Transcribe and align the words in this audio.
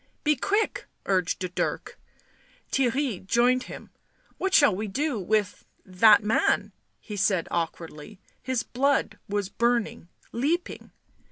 "Be 0.23 0.35
quick!" 0.35 0.87
urged 1.15 1.53
Dirk. 1.53 1.99
Theirry 2.71 3.23
joined 3.23 3.65
him." 3.69 3.91
What 4.39 4.51
shall 4.55 4.75
we 4.75 4.87
do 4.87 5.19
with— 5.19 5.63
that 5.85 6.23
man?" 6.23 6.71
he 7.09 7.15
said 7.15 7.47
awkwardly; 7.51 8.19
his 8.41 8.63
blood 8.63 9.19
was 9.29 9.49
burning, 9.49 10.07
leaping. 10.31 10.89